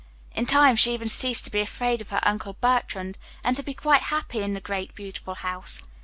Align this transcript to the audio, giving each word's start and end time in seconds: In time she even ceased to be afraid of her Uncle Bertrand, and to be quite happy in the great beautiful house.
In 0.33 0.47
time 0.47 0.77
she 0.77 0.95
even 0.95 1.09
ceased 1.09 1.43
to 1.45 1.51
be 1.51 1.59
afraid 1.59 2.01
of 2.01 2.09
her 2.09 2.21
Uncle 2.23 2.53
Bertrand, 2.53 3.19
and 3.43 3.55
to 3.55 3.61
be 3.61 3.75
quite 3.75 4.01
happy 4.01 4.39
in 4.39 4.55
the 4.55 4.59
great 4.59 4.95
beautiful 4.95 5.35
house. 5.35 5.79